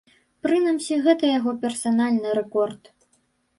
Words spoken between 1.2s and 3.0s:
яго персанальны рэкорд.